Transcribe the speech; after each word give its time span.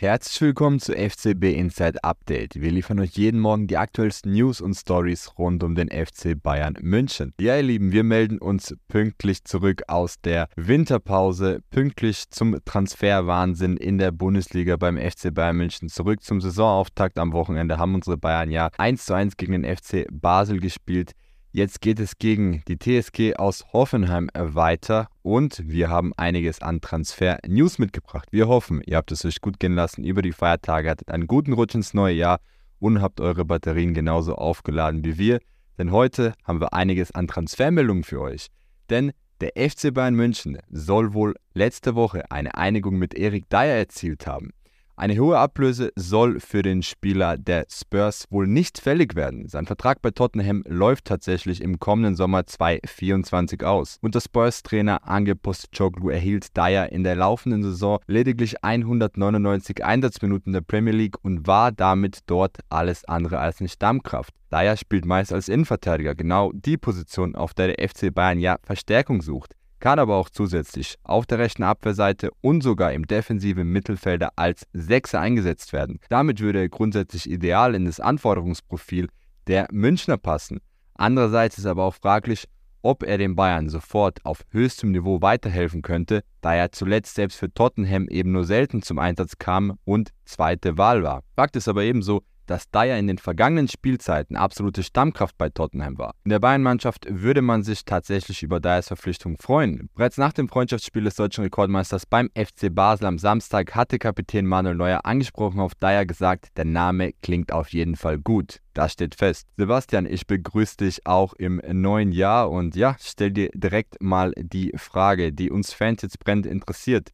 Herzlich 0.00 0.40
willkommen 0.40 0.78
zu 0.78 0.92
FCB 0.92 1.56
Inside 1.56 2.04
Update. 2.04 2.54
Wir 2.54 2.70
liefern 2.70 3.00
euch 3.00 3.16
jeden 3.16 3.40
Morgen 3.40 3.66
die 3.66 3.76
aktuellsten 3.76 4.32
News 4.32 4.60
und 4.60 4.74
Stories 4.74 5.36
rund 5.36 5.64
um 5.64 5.74
den 5.74 5.88
FC 5.88 6.40
Bayern 6.40 6.76
München. 6.80 7.34
Ja, 7.40 7.56
ihr 7.56 7.64
Lieben, 7.64 7.90
wir 7.90 8.04
melden 8.04 8.38
uns 8.38 8.76
pünktlich 8.86 9.42
zurück 9.42 9.82
aus 9.88 10.20
der 10.20 10.46
Winterpause, 10.54 11.62
pünktlich 11.72 12.30
zum 12.30 12.60
Transferwahnsinn 12.64 13.76
in 13.76 13.98
der 13.98 14.12
Bundesliga 14.12 14.76
beim 14.76 14.98
FC 14.98 15.34
Bayern 15.34 15.56
München. 15.56 15.88
Zurück 15.88 16.22
zum 16.22 16.40
Saisonauftakt 16.40 17.18
am 17.18 17.32
Wochenende 17.32 17.78
haben 17.78 17.96
unsere 17.96 18.18
Bayern 18.18 18.52
ja 18.52 18.70
1 18.78 19.04
zu 19.04 19.14
1 19.14 19.36
gegen 19.36 19.60
den 19.60 19.64
FC 19.64 20.06
Basel 20.12 20.60
gespielt. 20.60 21.14
Jetzt 21.50 21.80
geht 21.80 21.98
es 21.98 22.18
gegen 22.18 22.62
die 22.68 22.76
TSG 22.78 23.36
aus 23.36 23.72
Hoffenheim 23.72 24.28
weiter 24.34 25.08
und 25.22 25.62
wir 25.66 25.88
haben 25.88 26.12
einiges 26.14 26.60
an 26.60 26.82
Transfer-News 26.82 27.78
mitgebracht. 27.78 28.28
Wir 28.32 28.48
hoffen, 28.48 28.82
ihr 28.84 28.98
habt 28.98 29.10
es 29.12 29.24
euch 29.24 29.40
gut 29.40 29.58
gehen 29.58 29.72
lassen 29.72 30.04
über 30.04 30.20
die 30.20 30.32
Feiertage, 30.32 30.90
hattet 30.90 31.10
einen 31.10 31.26
guten 31.26 31.54
Rutsch 31.54 31.74
ins 31.74 31.94
neue 31.94 32.14
Jahr 32.14 32.40
und 32.80 33.00
habt 33.00 33.22
eure 33.22 33.46
Batterien 33.46 33.94
genauso 33.94 34.34
aufgeladen 34.34 35.04
wie 35.04 35.16
wir. 35.16 35.40
Denn 35.78 35.90
heute 35.90 36.34
haben 36.44 36.60
wir 36.60 36.74
einiges 36.74 37.12
an 37.12 37.28
Transfermeldungen 37.28 38.04
für 38.04 38.20
euch. 38.20 38.48
Denn 38.90 39.12
der 39.40 39.52
FC 39.56 39.94
Bayern 39.94 40.14
München 40.14 40.58
soll 40.68 41.14
wohl 41.14 41.34
letzte 41.54 41.94
Woche 41.94 42.30
eine 42.30 42.56
Einigung 42.56 42.98
mit 42.98 43.14
Erik 43.14 43.48
Dyer 43.48 43.78
erzielt 43.78 44.26
haben. 44.26 44.50
Eine 44.98 45.16
hohe 45.16 45.38
Ablöse 45.38 45.92
soll 45.94 46.40
für 46.40 46.62
den 46.62 46.82
Spieler 46.82 47.38
der 47.38 47.66
Spurs 47.70 48.24
wohl 48.30 48.48
nicht 48.48 48.80
fällig 48.80 49.14
werden. 49.14 49.46
Sein 49.46 49.64
Vertrag 49.64 50.02
bei 50.02 50.10
Tottenham 50.10 50.64
läuft 50.66 51.04
tatsächlich 51.04 51.60
im 51.60 51.78
kommenden 51.78 52.16
Sommer 52.16 52.46
2024 52.46 53.62
aus. 53.62 53.98
Und 54.00 54.16
der 54.16 54.20
Spurs-Trainer 54.20 55.08
Ange 55.08 55.36
Postecoglou 55.36 56.10
erhielt 56.10 56.56
Dyer 56.56 56.90
in 56.90 57.04
der 57.04 57.14
laufenden 57.14 57.62
Saison 57.62 58.00
lediglich 58.08 58.64
199 58.64 59.84
Einsatzminuten 59.84 60.52
der 60.52 60.62
Premier 60.62 60.94
League 60.94 61.22
und 61.22 61.46
war 61.46 61.70
damit 61.70 62.22
dort 62.26 62.58
alles 62.68 63.04
andere 63.04 63.38
als 63.38 63.60
eine 63.60 63.68
Stammkraft. 63.68 64.34
Dyer 64.50 64.76
spielt 64.76 65.04
meist 65.04 65.32
als 65.32 65.48
Innenverteidiger, 65.48 66.16
genau 66.16 66.50
die 66.52 66.76
Position, 66.76 67.36
auf 67.36 67.54
der 67.54 67.68
der 67.68 67.88
FC 67.88 68.12
Bayern 68.12 68.40
ja 68.40 68.56
Verstärkung 68.64 69.22
sucht 69.22 69.54
kann 69.80 69.98
aber 69.98 70.16
auch 70.16 70.30
zusätzlich 70.30 70.96
auf 71.02 71.26
der 71.26 71.38
rechten 71.38 71.62
Abwehrseite 71.62 72.30
und 72.40 72.62
sogar 72.62 72.92
im 72.92 73.06
defensiven 73.06 73.68
Mittelfelder 73.68 74.30
als 74.36 74.66
Sechser 74.72 75.20
eingesetzt 75.20 75.72
werden. 75.72 76.00
Damit 76.08 76.40
würde 76.40 76.60
er 76.60 76.68
grundsätzlich 76.68 77.30
ideal 77.30 77.74
in 77.74 77.84
das 77.84 78.00
Anforderungsprofil 78.00 79.08
der 79.46 79.66
Münchner 79.70 80.18
passen. 80.18 80.60
Andererseits 80.94 81.58
ist 81.58 81.66
aber 81.66 81.84
auch 81.84 81.94
fraglich, 81.94 82.46
ob 82.82 83.02
er 83.02 83.18
den 83.18 83.34
Bayern 83.34 83.68
sofort 83.68 84.24
auf 84.24 84.42
höchstem 84.50 84.92
Niveau 84.92 85.20
weiterhelfen 85.20 85.82
könnte, 85.82 86.22
da 86.40 86.54
er 86.54 86.72
zuletzt 86.72 87.14
selbst 87.14 87.38
für 87.38 87.52
Tottenham 87.52 88.08
eben 88.08 88.32
nur 88.32 88.44
selten 88.44 88.82
zum 88.82 88.98
Einsatz 88.98 89.38
kam 89.38 89.78
und 89.84 90.10
zweite 90.24 90.78
Wahl 90.78 91.02
war. 91.02 91.22
Fakt 91.34 91.56
ist 91.56 91.68
aber 91.68 91.82
ebenso, 91.82 92.22
dass 92.48 92.70
Dyer 92.70 92.98
in 92.98 93.06
den 93.06 93.18
vergangenen 93.18 93.68
Spielzeiten 93.68 94.36
absolute 94.36 94.82
Stammkraft 94.82 95.38
bei 95.38 95.48
Tottenham 95.48 95.98
war. 95.98 96.14
In 96.24 96.30
der 96.30 96.40
Bayern-Mannschaft 96.40 97.06
würde 97.08 97.42
man 97.42 97.62
sich 97.62 97.84
tatsächlich 97.84 98.42
über 98.42 98.58
Dyers 98.58 98.88
Verpflichtung 98.88 99.36
freuen. 99.38 99.88
Bereits 99.94 100.18
nach 100.18 100.32
dem 100.32 100.48
Freundschaftsspiel 100.48 101.04
des 101.04 101.14
deutschen 101.14 101.44
Rekordmeisters 101.44 102.06
beim 102.06 102.30
FC 102.34 102.74
Basel 102.74 103.06
am 103.06 103.18
Samstag 103.18 103.74
hatte 103.74 103.98
Kapitän 103.98 104.46
Manuel 104.46 104.74
Neuer 104.74 105.00
angesprochen 105.04 105.60
auf 105.60 105.74
Dyer 105.74 106.06
gesagt, 106.06 106.56
der 106.56 106.64
Name 106.64 107.12
klingt 107.22 107.52
auf 107.52 107.68
jeden 107.72 107.96
Fall 107.96 108.18
gut. 108.18 108.60
Das 108.74 108.92
steht 108.92 109.14
fest. 109.14 109.48
Sebastian, 109.56 110.06
ich 110.06 110.26
begrüße 110.26 110.76
dich 110.78 111.06
auch 111.06 111.34
im 111.34 111.60
neuen 111.72 112.12
Jahr 112.12 112.50
und 112.50 112.76
ja, 112.76 112.96
stell 113.00 113.32
dir 113.32 113.50
direkt 113.52 114.00
mal 114.00 114.32
die 114.36 114.72
Frage, 114.76 115.32
die 115.32 115.50
uns 115.50 115.72
Fans 115.72 116.02
jetzt 116.02 116.20
brennend 116.20 116.46
interessiert. 116.46 117.10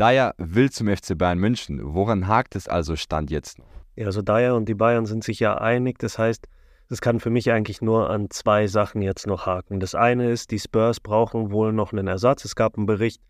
Dyer 0.00 0.34
will 0.38 0.70
zum 0.70 0.88
FC 0.88 1.16
Bayern 1.16 1.38
München. 1.38 1.80
Woran 1.82 2.26
hakt 2.26 2.56
es 2.56 2.66
also 2.66 2.96
Stand 2.96 3.30
jetzt 3.30 3.58
noch? 3.58 3.83
Ja, 3.96 4.06
also 4.06 4.22
Dyer 4.22 4.54
und 4.54 4.68
die 4.68 4.74
Bayern 4.74 5.06
sind 5.06 5.24
sich 5.24 5.40
ja 5.40 5.56
einig. 5.56 5.98
Das 5.98 6.18
heißt, 6.18 6.48
es 6.90 7.00
kann 7.00 7.20
für 7.20 7.30
mich 7.30 7.50
eigentlich 7.50 7.80
nur 7.80 8.10
an 8.10 8.28
zwei 8.30 8.66
Sachen 8.66 9.02
jetzt 9.02 9.26
noch 9.26 9.46
haken. 9.46 9.80
Das 9.80 9.94
eine 9.94 10.30
ist, 10.30 10.50
die 10.50 10.58
Spurs 10.58 11.00
brauchen 11.00 11.50
wohl 11.50 11.72
noch 11.72 11.92
einen 11.92 12.06
Ersatz. 12.06 12.44
Es 12.44 12.56
gab 12.56 12.76
einen 12.76 12.86
Bericht, 12.86 13.22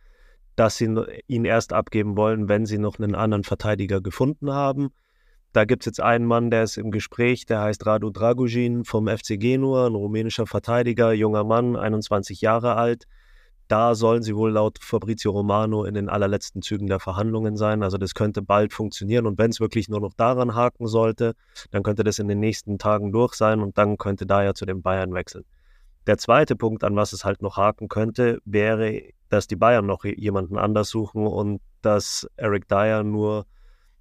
dass 0.57 0.77
sie 0.77 0.95
ihn 1.27 1.45
erst 1.45 1.73
abgeben 1.73 2.17
wollen, 2.17 2.49
wenn 2.49 2.67
sie 2.67 2.79
noch 2.79 2.99
einen 2.99 3.15
anderen 3.15 3.45
Verteidiger 3.45 4.01
gefunden 4.01 4.53
haben. 4.53 4.91
Da 5.53 5.65
gibt 5.65 5.83
es 5.83 5.87
jetzt 5.87 6.01
einen 6.01 6.27
Mann, 6.27 6.51
der 6.51 6.65
ist 6.65 6.79
im 6.79 6.91
Gespräch, 6.91 7.47
der 7.47 7.61
heißt 7.61 7.87
Radu 7.87 8.11
Dragujin 8.11 8.85
vom 8.85 9.07
FC 9.07 9.39
Genua, 9.39 9.87
ein 9.87 9.95
rumänischer 9.95 10.47
Verteidiger, 10.47 11.13
junger 11.13 11.45
Mann, 11.45 11.77
21 11.77 12.41
Jahre 12.41 12.75
alt. 12.75 13.05
Da 13.69 13.95
sollen 13.95 14.23
sie 14.23 14.37
wohl 14.37 14.53
laut 14.53 14.79
Fabrizio 14.81 15.31
Romano 15.31 15.85
in 15.85 15.95
den 15.95 16.09
allerletzten 16.09 16.61
Zügen 16.61 16.87
der 16.87 17.01
Verhandlungen 17.01 17.57
sein. 17.57 17.83
Also 17.83 17.97
das 17.97 18.15
könnte 18.15 18.43
bald 18.43 18.73
funktionieren. 18.73 19.27
Und 19.27 19.39
wenn 19.39 19.51
es 19.51 19.61
wirklich 19.61 19.89
nur 19.89 20.01
noch 20.01 20.13
daran 20.15 20.55
haken 20.55 20.87
sollte, 20.87 21.35
dann 21.71 21.83
könnte 21.83 22.05
das 22.05 22.19
in 22.19 22.29
den 22.29 22.41
nächsten 22.41 22.79
Tagen 22.79 23.11
durch 23.11 23.35
sein 23.35 23.61
und 23.61 23.79
dann 23.79 23.97
könnte 23.97 24.27
da 24.27 24.45
ja 24.45 24.55
zu 24.55 24.67
den 24.67 24.83
Bayern 24.83 25.15
wechseln. 25.15 25.45
Der 26.07 26.19
zweite 26.19 26.55
Punkt, 26.57 26.85
an 26.85 26.97
was 26.97 27.15
es 27.15 27.25
halt 27.25 27.41
noch 27.41 27.57
haken 27.57 27.89
könnte, 27.89 28.39
wäre, 28.45 29.01
dass 29.31 29.47
die 29.47 29.57
Bayern 29.57 29.87
noch 29.87 30.05
jemanden 30.05 30.59
anders 30.59 30.91
suchen 30.91 31.27
und 31.27 31.63
dass 31.81 32.29
Eric 32.37 32.69
Dyer 32.69 33.03
nur 33.03 33.47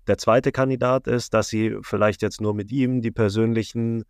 der 0.07 0.18
zweite 0.18 0.51
Kandidat 0.51 1.07
ist, 1.07 1.34
dass 1.34 1.47
sie 1.47 1.78
vielleicht 1.81 2.22
jetzt 2.22 2.41
nur 2.41 2.53
mit 2.53 2.72
ihm 2.72 3.01
die 3.01 3.12
persönlichen 3.12 4.03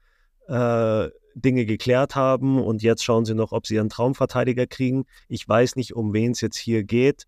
äh, 0.47 1.09
Dinge 1.35 1.65
geklärt 1.65 2.15
haben 2.15 2.61
und 2.61 2.83
jetzt 2.83 3.03
schauen 3.03 3.25
sie 3.25 3.33
noch, 3.33 3.51
ob 3.51 3.65
sie 3.65 3.75
ihren 3.75 3.89
Traumverteidiger 3.89 4.67
kriegen. 4.67 5.05
Ich 5.27 5.47
weiß 5.47 5.75
nicht, 5.75 5.95
um 5.95 6.13
wen 6.13 6.31
es 6.31 6.41
jetzt 6.41 6.57
hier 6.57 6.83
geht. 6.83 7.25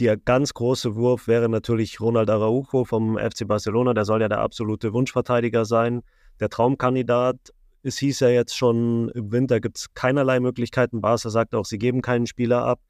Der 0.00 0.16
ganz 0.16 0.54
große 0.54 0.96
Wurf 0.96 1.28
wäre 1.28 1.48
natürlich 1.48 2.00
Ronald 2.00 2.28
Araujo 2.28 2.84
vom 2.84 3.16
FC 3.16 3.46
Barcelona. 3.46 3.94
Der 3.94 4.04
soll 4.04 4.22
ja 4.22 4.28
der 4.28 4.40
absolute 4.40 4.92
Wunschverteidiger 4.92 5.64
sein. 5.64 6.02
Der 6.40 6.48
Traumkandidat. 6.48 7.36
Es 7.82 7.98
hieß 7.98 8.20
ja 8.20 8.28
jetzt 8.28 8.56
schon, 8.56 9.10
im 9.10 9.30
Winter 9.30 9.60
gibt 9.60 9.76
es 9.76 9.92
keinerlei 9.94 10.40
Möglichkeiten. 10.40 11.00
Barca 11.00 11.28
sagt 11.28 11.54
auch, 11.54 11.66
sie 11.66 11.78
geben 11.78 12.00
keinen 12.00 12.26
Spieler 12.26 12.64
ab. 12.64 12.80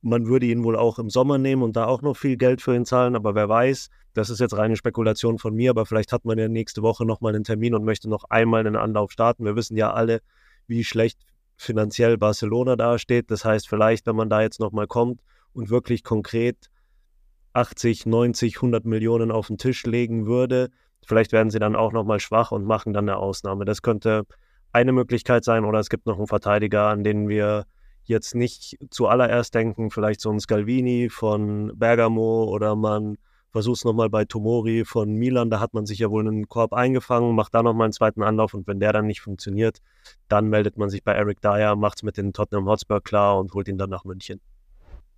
Man 0.00 0.26
würde 0.26 0.46
ihn 0.46 0.64
wohl 0.64 0.76
auch 0.76 0.98
im 0.98 1.10
Sommer 1.10 1.38
nehmen 1.38 1.62
und 1.62 1.76
da 1.76 1.86
auch 1.86 2.02
noch 2.02 2.16
viel 2.16 2.36
Geld 2.36 2.62
für 2.62 2.74
ihn 2.74 2.84
zahlen, 2.84 3.16
aber 3.16 3.34
wer 3.34 3.48
weiß, 3.48 3.90
das 4.14 4.30
ist 4.30 4.40
jetzt 4.40 4.56
reine 4.56 4.76
Spekulation 4.76 5.38
von 5.38 5.54
mir, 5.54 5.70
aber 5.70 5.86
vielleicht 5.86 6.12
hat 6.12 6.24
man 6.24 6.38
ja 6.38 6.48
nächste 6.48 6.82
Woche 6.82 7.04
nochmal 7.04 7.34
einen 7.34 7.44
Termin 7.44 7.74
und 7.74 7.84
möchte 7.84 8.08
noch 8.08 8.24
einmal 8.30 8.60
einen 8.60 8.76
Anlauf 8.76 9.10
starten. 9.12 9.44
Wir 9.44 9.56
wissen 9.56 9.76
ja 9.76 9.92
alle, 9.92 10.20
wie 10.66 10.84
schlecht 10.84 11.20
finanziell 11.56 12.16
Barcelona 12.16 12.76
dasteht. 12.76 13.30
Das 13.30 13.44
heißt, 13.44 13.68
vielleicht, 13.68 14.06
wenn 14.06 14.16
man 14.16 14.30
da 14.30 14.40
jetzt 14.40 14.60
nochmal 14.60 14.86
kommt 14.86 15.20
und 15.52 15.70
wirklich 15.70 16.04
konkret 16.04 16.70
80, 17.52 18.06
90, 18.06 18.56
100 18.56 18.84
Millionen 18.84 19.30
auf 19.30 19.48
den 19.48 19.58
Tisch 19.58 19.84
legen 19.84 20.26
würde, 20.26 20.70
vielleicht 21.04 21.32
werden 21.32 21.50
sie 21.50 21.58
dann 21.58 21.76
auch 21.76 21.92
nochmal 21.92 22.20
schwach 22.20 22.52
und 22.52 22.64
machen 22.64 22.92
dann 22.92 23.08
eine 23.08 23.18
Ausnahme. 23.18 23.64
Das 23.64 23.82
könnte 23.82 24.24
eine 24.72 24.92
Möglichkeit 24.92 25.44
sein 25.44 25.64
oder 25.64 25.80
es 25.80 25.88
gibt 25.88 26.06
noch 26.06 26.18
einen 26.18 26.26
Verteidiger, 26.26 26.86
an 26.86 27.02
den 27.02 27.28
wir 27.28 27.64
jetzt 28.08 28.34
nicht 28.34 28.78
zuallererst 28.90 29.54
denken, 29.54 29.90
vielleicht 29.90 30.20
so 30.20 30.30
ein 30.30 30.40
Scalvini 30.40 31.08
von 31.10 31.72
Bergamo 31.76 32.44
oder 32.44 32.76
man 32.76 33.16
versucht 33.50 33.78
es 33.78 33.84
nochmal 33.84 34.10
bei 34.10 34.24
Tomori 34.24 34.84
von 34.84 35.14
Milan, 35.14 35.50
da 35.50 35.60
hat 35.60 35.74
man 35.74 35.86
sich 35.86 36.00
ja 36.00 36.10
wohl 36.10 36.26
einen 36.26 36.48
Korb 36.48 36.72
eingefangen, 36.72 37.34
macht 37.34 37.54
da 37.54 37.62
nochmal 37.62 37.86
einen 37.86 37.92
zweiten 37.92 38.22
Anlauf 38.22 38.54
und 38.54 38.66
wenn 38.66 38.80
der 38.80 38.92
dann 38.92 39.06
nicht 39.06 39.20
funktioniert, 39.20 39.78
dann 40.28 40.48
meldet 40.48 40.76
man 40.76 40.90
sich 40.90 41.02
bei 41.02 41.12
Eric 41.12 41.40
Dyer, 41.40 41.76
macht 41.76 41.98
es 41.98 42.02
mit 42.02 42.16
den 42.16 42.32
Tottenham 42.32 42.66
Hotspur 42.66 43.02
klar 43.02 43.38
und 43.38 43.54
holt 43.54 43.68
ihn 43.68 43.78
dann 43.78 43.90
nach 43.90 44.04
München. 44.04 44.40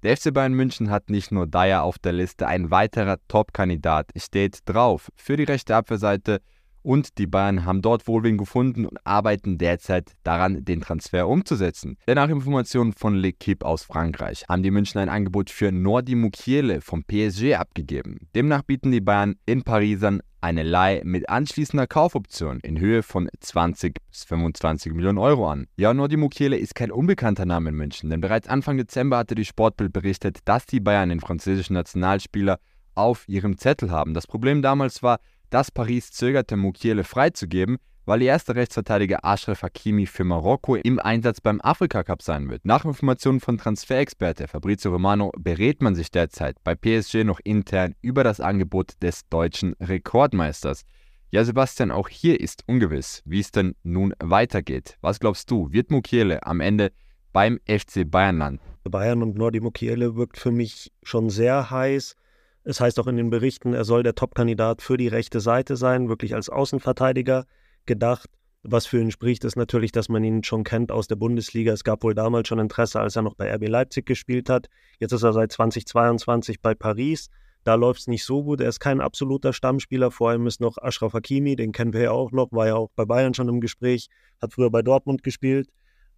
Der 0.02 0.16
FC 0.16 0.32
Bayern 0.32 0.54
München 0.54 0.90
hat 0.90 1.10
nicht 1.10 1.30
nur 1.30 1.46
Dyer 1.46 1.82
auf 1.82 1.98
der 1.98 2.12
Liste, 2.12 2.46
ein 2.46 2.70
weiterer 2.70 3.18
Top-Kandidat 3.28 4.10
steht 4.16 4.60
drauf. 4.64 5.10
Für 5.16 5.36
die 5.36 5.44
rechte 5.44 5.76
Abwehrseite 5.76 6.40
und 6.82 7.18
die 7.18 7.26
Bayern 7.26 7.64
haben 7.64 7.82
dort 7.82 8.06
Wohlwillen 8.06 8.38
gefunden 8.38 8.86
und 8.86 8.98
arbeiten 9.04 9.58
derzeit 9.58 10.12
daran, 10.22 10.64
den 10.64 10.80
Transfer 10.80 11.28
umzusetzen. 11.28 11.96
Denn 12.06 12.16
nach 12.16 12.28
Informationen 12.28 12.92
von 12.92 13.16
L'Equipe 13.16 13.64
aus 13.64 13.82
Frankreich 13.82 14.44
haben 14.48 14.62
die 14.62 14.70
München 14.70 15.00
ein 15.00 15.08
Angebot 15.08 15.50
für 15.50 15.72
Nordi 15.72 16.14
Mukiele 16.14 16.80
vom 16.80 17.04
PSG 17.04 17.54
abgegeben. 17.54 18.28
Demnach 18.34 18.62
bieten 18.62 18.92
die 18.92 19.00
Bayern 19.00 19.36
in 19.46 19.62
Parisern 19.62 20.20
eine 20.40 20.62
Leih 20.62 21.02
mit 21.04 21.28
anschließender 21.28 21.86
Kaufoption 21.86 22.60
in 22.60 22.78
Höhe 22.80 23.02
von 23.02 23.28
20 23.38 23.96
bis 24.10 24.24
25 24.24 24.92
Millionen 24.92 25.18
Euro 25.18 25.50
an. 25.50 25.66
Ja, 25.76 25.92
Nordi 25.92 26.16
Mukiele 26.16 26.56
ist 26.56 26.74
kein 26.74 26.90
unbekannter 26.90 27.44
Name 27.44 27.70
in 27.70 27.76
München, 27.76 28.10
denn 28.10 28.20
bereits 28.20 28.48
Anfang 28.48 28.78
Dezember 28.78 29.18
hatte 29.18 29.34
die 29.34 29.44
Sportbild 29.44 29.92
berichtet, 29.92 30.38
dass 30.46 30.66
die 30.66 30.80
Bayern 30.80 31.10
den 31.10 31.20
französischen 31.20 31.74
Nationalspieler 31.74 32.58
auf 32.94 33.28
ihrem 33.28 33.58
Zettel 33.58 33.90
haben. 33.90 34.14
Das 34.14 34.26
Problem 34.26 34.62
damals 34.62 35.02
war, 35.02 35.20
dass 35.50 35.70
Paris 35.70 36.10
zögerte, 36.12 36.56
Mukiele 36.56 37.04
freizugeben, 37.04 37.78
weil 38.06 38.22
ihr 38.22 38.28
erster 38.28 38.56
Rechtsverteidiger 38.56 39.24
Ashraf 39.24 39.62
Hakimi 39.62 40.06
für 40.06 40.24
Marokko 40.24 40.76
im 40.76 40.98
Einsatz 40.98 41.40
beim 41.40 41.60
Afrika 41.60 42.02
Cup 42.02 42.22
sein 42.22 42.48
wird. 42.48 42.64
Nach 42.64 42.84
Informationen 42.84 43.40
von 43.40 43.58
Transferexperte 43.58 44.48
Fabrizio 44.48 44.90
Romano 44.90 45.30
berät 45.38 45.82
man 45.82 45.94
sich 45.94 46.10
derzeit 46.10 46.56
bei 46.64 46.74
PSG 46.74 47.24
noch 47.24 47.40
intern 47.44 47.94
über 48.00 48.24
das 48.24 48.40
Angebot 48.40 48.94
des 49.02 49.28
deutschen 49.28 49.74
Rekordmeisters. 49.80 50.84
Ja, 51.30 51.44
Sebastian, 51.44 51.92
auch 51.92 52.08
hier 52.08 52.40
ist 52.40 52.64
ungewiss, 52.66 53.22
wie 53.24 53.38
es 53.38 53.52
denn 53.52 53.76
nun 53.84 54.14
weitergeht. 54.18 54.96
Was 55.00 55.20
glaubst 55.20 55.48
du, 55.50 55.70
wird 55.70 55.92
Mukiele 55.92 56.44
am 56.44 56.60
Ende 56.60 56.90
beim 57.32 57.60
FC 57.68 58.10
Bayern 58.10 58.38
landen? 58.38 58.60
Bayern 58.82 59.22
und 59.22 59.36
Nordi 59.36 59.60
Mukiele 59.60 60.16
wirkt 60.16 60.38
für 60.38 60.50
mich 60.50 60.90
schon 61.04 61.30
sehr 61.30 61.70
heiß 61.70 62.16
Es 62.62 62.80
heißt 62.80 63.00
auch 63.00 63.06
in 63.06 63.16
den 63.16 63.30
Berichten, 63.30 63.72
er 63.72 63.84
soll 63.84 64.02
der 64.02 64.14
Top-Kandidat 64.14 64.82
für 64.82 64.96
die 64.96 65.08
rechte 65.08 65.40
Seite 65.40 65.76
sein, 65.76 66.08
wirklich 66.08 66.34
als 66.34 66.50
Außenverteidiger 66.50 67.46
gedacht. 67.86 68.28
Was 68.62 68.84
für 68.86 69.00
ihn 69.00 69.10
spricht, 69.10 69.44
ist 69.44 69.56
natürlich, 69.56 69.90
dass 69.90 70.10
man 70.10 70.22
ihn 70.22 70.44
schon 70.44 70.64
kennt 70.64 70.92
aus 70.92 71.06
der 71.06 71.16
Bundesliga. 71.16 71.72
Es 71.72 71.82
gab 71.82 72.02
wohl 72.02 72.14
damals 72.14 72.48
schon 72.48 72.58
Interesse, 72.58 73.00
als 73.00 73.16
er 73.16 73.22
noch 73.22 73.34
bei 73.34 73.50
RB 73.54 73.68
Leipzig 73.68 74.04
gespielt 74.04 74.50
hat. 74.50 74.68
Jetzt 74.98 75.12
ist 75.12 75.22
er 75.22 75.32
seit 75.32 75.50
2022 75.52 76.60
bei 76.60 76.74
Paris. 76.74 77.30
Da 77.64 77.74
läuft 77.74 78.00
es 78.00 78.06
nicht 78.06 78.24
so 78.24 78.42
gut. 78.42 78.60
Er 78.60 78.68
ist 78.68 78.78
kein 78.80 79.00
absoluter 79.00 79.54
Stammspieler. 79.54 80.10
Vor 80.10 80.28
allem 80.28 80.46
ist 80.46 80.60
noch 80.60 80.76
Ashraf 80.76 81.14
Hakimi, 81.14 81.56
den 81.56 81.72
kennen 81.72 81.94
wir 81.94 82.02
ja 82.02 82.10
auch 82.10 82.32
noch, 82.32 82.52
war 82.52 82.66
ja 82.66 82.74
auch 82.74 82.90
bei 82.94 83.06
Bayern 83.06 83.32
schon 83.32 83.48
im 83.48 83.60
Gespräch, 83.60 84.08
hat 84.42 84.52
früher 84.52 84.70
bei 84.70 84.82
Dortmund 84.82 85.22
gespielt. 85.22 85.70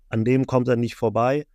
An 0.08 0.24
dem 0.24 0.46
kommt 0.46 0.66
er 0.66 0.76
nicht 0.76 0.96
vorbei. 0.96 1.46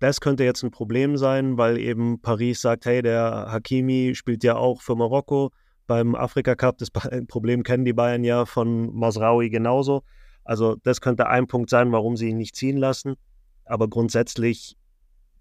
Das 0.00 0.20
könnte 0.20 0.44
jetzt 0.44 0.62
ein 0.62 0.70
Problem 0.70 1.16
sein, 1.16 1.56
weil 1.56 1.78
eben 1.78 2.20
Paris 2.20 2.60
sagt, 2.60 2.84
hey, 2.86 3.00
der 3.00 3.46
Hakimi 3.50 4.14
spielt 4.14 4.44
ja 4.44 4.56
auch 4.56 4.82
für 4.82 4.96
Marokko 4.96 5.50
beim 5.86 6.14
Afrika 6.14 6.54
Cup. 6.54 6.78
Das 6.78 6.90
Problem 7.28 7.62
kennen 7.62 7.84
die 7.84 7.92
Bayern 7.92 8.24
ja 8.24 8.44
von 8.44 8.94
Masraoui 8.94 9.50
genauso. 9.50 10.02
Also 10.44 10.76
das 10.82 11.00
könnte 11.00 11.28
ein 11.28 11.46
Punkt 11.46 11.70
sein, 11.70 11.92
warum 11.92 12.16
sie 12.16 12.28
ihn 12.30 12.36
nicht 12.36 12.56
ziehen 12.56 12.76
lassen. 12.76 13.14
Aber 13.64 13.88
grundsätzlich 13.88 14.76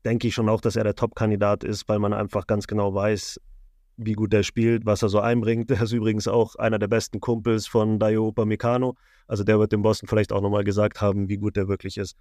denke 0.05 0.27
ich 0.27 0.33
schon 0.33 0.49
auch, 0.49 0.61
dass 0.61 0.75
er 0.75 0.83
der 0.83 0.95
Top-Kandidat 0.95 1.63
ist, 1.63 1.87
weil 1.89 1.99
man 1.99 2.13
einfach 2.13 2.47
ganz 2.47 2.67
genau 2.67 2.93
weiß, 2.93 3.39
wie 3.97 4.13
gut 4.13 4.33
er 4.33 4.43
spielt, 4.43 4.85
was 4.85 5.01
er 5.01 5.09
so 5.09 5.19
einbringt. 5.19 5.69
Er 5.71 5.81
ist 5.81 5.91
übrigens 5.91 6.27
auch 6.27 6.55
einer 6.55 6.79
der 6.79 6.87
besten 6.87 7.19
Kumpels 7.19 7.67
von 7.67 7.99
Dayo 7.99 8.27
Upamecano. 8.27 8.95
Also 9.27 9.43
der 9.43 9.59
wird 9.59 9.71
dem 9.71 9.81
Boston 9.81 10.07
vielleicht 10.07 10.31
auch 10.31 10.41
nochmal 10.41 10.63
gesagt 10.63 11.01
haben, 11.01 11.29
wie 11.29 11.37
gut 11.37 11.57
er 11.57 11.67
wirklich 11.67 11.97
ist. 11.97 12.15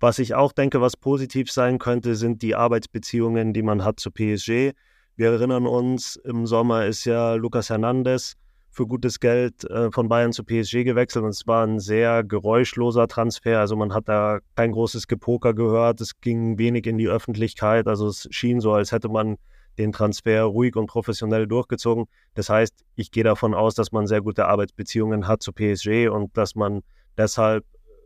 Was 0.00 0.20
ich 0.20 0.34
auch 0.34 0.52
denke, 0.52 0.80
was 0.80 0.96
positiv 0.96 1.50
sein 1.50 1.78
könnte, 1.78 2.14
sind 2.14 2.42
die 2.42 2.54
Arbeitsbeziehungen, 2.54 3.52
die 3.52 3.62
man 3.62 3.84
hat 3.84 3.98
zu 3.98 4.12
PSG. 4.12 4.72
Wir 5.16 5.30
erinnern 5.32 5.66
uns, 5.66 6.14
im 6.14 6.46
Sommer 6.46 6.86
ist 6.86 7.04
ja 7.04 7.34
Lucas 7.34 7.70
Hernandez 7.70 8.36
für 8.70 8.86
gutes 8.86 9.18
Geld 9.18 9.64
äh, 9.64 9.90
von 9.90 10.08
Bayern 10.08 10.32
zu 10.32 10.44
PSG 10.44 10.84
gewechselt 10.84 11.24
und 11.24 11.30
es 11.30 11.48
war 11.48 11.66
ein 11.66 11.80
sehr 11.80 12.22
geräuschloser 12.22 13.08
Transfer. 13.08 13.58
Also 13.58 13.74
man 13.74 13.92
hat 13.92 14.08
da 14.08 14.38
kein 14.54 14.70
großes 14.70 15.08
Gepoker 15.08 15.52
gehört, 15.52 16.00
es 16.00 16.20
ging 16.20 16.58
wenig 16.58 16.86
in 16.86 16.96
die 16.96 17.08
Öffentlichkeit. 17.08 17.88
Also 17.88 18.06
es 18.06 18.28
schien 18.30 18.60
so, 18.60 18.72
als 18.72 18.92
hätte 18.92 19.08
man 19.08 19.36
den 19.78 19.90
Transfer 19.90 20.42
ruhig 20.44 20.76
und 20.76 20.86
professionell 20.86 21.48
durchgezogen. 21.48 22.04
Das 22.34 22.50
heißt, 22.50 22.84
ich 22.94 23.10
gehe 23.10 23.24
davon 23.24 23.52
aus, 23.52 23.74
dass 23.74 23.90
man 23.90 24.06
sehr 24.06 24.20
gute 24.20 24.46
Arbeitsbeziehungen 24.46 25.26
hat 25.26 25.42
zu 25.42 25.52
PSG 25.52 26.08
und 26.08 26.36
dass 26.36 26.54
man 26.54 26.82
deshalb 27.16 27.64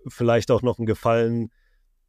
vielleicht 0.09 0.51
auch 0.51 0.63
noch 0.63 0.79
einen 0.79 0.87
Gefallen 0.87 1.51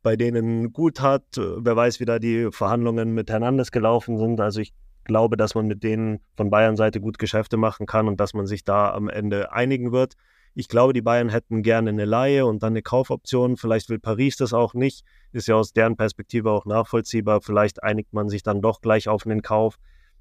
bei 0.03 0.15
denen 0.15 0.73
gut 0.73 1.01
hat. 1.01 1.25
Wer 1.35 1.75
weiß, 1.75 1.99
wie 1.99 2.05
da 2.05 2.19
die 2.19 2.49
Verhandlungen 2.51 3.13
mit 3.13 3.29
Hernandez 3.31 3.71
gelaufen 3.71 4.17
sind. 4.17 4.39
Also 4.39 4.61
ich 4.61 4.73
glaube, 5.05 5.37
dass 5.37 5.55
man 5.55 5.65
mit 5.65 5.83
denen 5.83 6.19
von 6.35 6.49
Bayern 6.49 6.75
Seite 6.77 7.01
gut 7.01 7.17
Geschäfte 7.17 7.57
machen 7.57 7.85
kann 7.85 8.07
und 8.07 8.19
dass 8.19 8.33
man 8.33 8.45
sich 8.45 8.63
da 8.63 8.93
am 8.93 9.09
Ende 9.09 9.51
einigen 9.51 9.91
wird. 9.91 10.13
Ich 10.55 10.67
glaube, 10.67 10.93
die 10.93 11.01
Bayern 11.01 11.29
hätten 11.29 11.63
gerne 11.63 11.89
eine 11.89 12.05
Laie 12.05 12.45
und 12.45 12.61
dann 12.61 12.73
eine 12.73 12.83
Kaufoption. 12.83 13.57
Vielleicht 13.57 13.89
will 13.89 13.97
Paris 13.97 14.37
das 14.37 14.53
auch 14.53 14.75
nicht. 14.75 15.03
Ist 15.31 15.47
ja 15.47 15.55
aus 15.55 15.73
deren 15.73 15.97
Perspektive 15.97 16.51
auch 16.51 16.65
nachvollziehbar. 16.65 17.41
Vielleicht 17.41 17.81
einigt 17.81 18.13
man 18.13 18.29
sich 18.29 18.43
dann 18.43 18.61
doch 18.61 18.81
gleich 18.81 19.07
auf 19.07 19.25
einen 19.25 19.41
Kauf. 19.41 19.79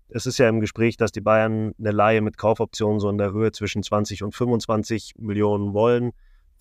Es 0.08 0.26
ist 0.26 0.38
ja 0.38 0.48
im 0.48 0.60
Gespräch, 0.60 0.96
dass 0.96 1.12
die 1.12 1.20
Bayern 1.20 1.74
eine 1.78 1.90
Laie 1.90 2.22
mit 2.22 2.38
Kaufoption 2.38 2.98
so 2.98 3.10
in 3.10 3.18
der 3.18 3.32
Höhe 3.32 3.52
zwischen 3.52 3.82
20 3.82 4.22
und 4.22 4.34
25 4.34 5.14
Millionen 5.18 5.74
wollen. 5.74 6.12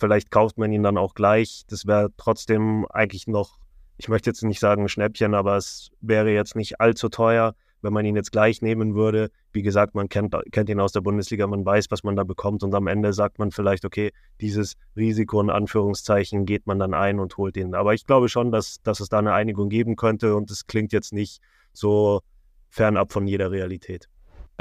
Vielleicht 0.01 0.31
kauft 0.31 0.57
man 0.57 0.73
ihn 0.73 0.83
dann 0.83 0.97
auch 0.97 1.13
gleich. 1.13 1.63
Das 1.69 1.87
wäre 1.87 2.09
trotzdem 2.17 2.85
eigentlich 2.89 3.27
noch, 3.27 3.59
ich 3.97 4.09
möchte 4.09 4.29
jetzt 4.29 4.43
nicht 4.43 4.59
sagen 4.59 4.89
Schnäppchen, 4.89 5.33
aber 5.33 5.55
es 5.55 5.91
wäre 6.01 6.31
jetzt 6.31 6.57
nicht 6.57 6.81
allzu 6.81 7.07
teuer 7.07 7.53
wenn 7.81 7.93
man 7.93 8.05
ihn 8.05 8.15
jetzt 8.15 8.31
gleich 8.31 8.61
nehmen 8.61 8.95
würde, 8.95 9.31
wie 9.53 9.61
gesagt, 9.61 9.95
man 9.95 10.09
kennt, 10.09 10.35
kennt 10.51 10.69
ihn 10.69 10.79
aus 10.79 10.91
der 10.91 11.01
Bundesliga, 11.01 11.47
man 11.47 11.65
weiß, 11.65 11.87
was 11.89 12.03
man 12.03 12.15
da 12.15 12.23
bekommt 12.23 12.63
und 12.63 12.73
am 12.73 12.87
Ende 12.87 13.13
sagt 13.13 13.39
man 13.39 13.51
vielleicht, 13.51 13.85
okay, 13.85 14.11
dieses 14.39 14.75
Risiko 14.95 15.41
in 15.41 15.49
Anführungszeichen 15.49 16.45
geht 16.45 16.67
man 16.67 16.79
dann 16.79 16.93
ein 16.93 17.19
und 17.19 17.37
holt 17.37 17.57
ihn. 17.57 17.75
Aber 17.75 17.93
ich 17.93 18.05
glaube 18.05 18.29
schon, 18.29 18.51
dass, 18.51 18.81
dass 18.83 18.99
es 18.99 19.09
da 19.09 19.19
eine 19.19 19.33
Einigung 19.33 19.69
geben 19.69 19.95
könnte 19.95 20.35
und 20.35 20.51
es 20.51 20.67
klingt 20.67 20.93
jetzt 20.93 21.13
nicht 21.13 21.41
so 21.73 22.21
fernab 22.69 23.11
von 23.11 23.27
jeder 23.27 23.51
Realität. 23.51 24.07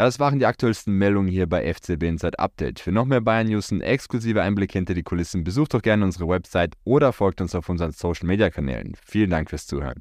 Das 0.00 0.18
waren 0.18 0.38
die 0.38 0.46
aktuellsten 0.46 0.94
Meldungen 0.94 1.28
hier 1.28 1.46
bei 1.46 1.74
FCB 1.74 2.04
Inside 2.04 2.38
Update. 2.38 2.80
Für 2.80 2.90
noch 2.90 3.04
mehr 3.04 3.20
Bayern 3.20 3.48
News 3.48 3.70
und 3.70 3.82
exklusive 3.82 4.40
Einblicke 4.40 4.78
hinter 4.78 4.94
die 4.94 5.02
Kulissen 5.02 5.44
besucht 5.44 5.74
doch 5.74 5.82
gerne 5.82 6.06
unsere 6.06 6.26
Website 6.26 6.72
oder 6.84 7.12
folgt 7.12 7.42
uns 7.42 7.54
auf 7.54 7.68
unseren 7.68 7.92
Social 7.92 8.26
Media 8.26 8.48
Kanälen. 8.48 8.96
Vielen 9.04 9.28
Dank 9.28 9.50
fürs 9.50 9.66
Zuhören. 9.66 10.00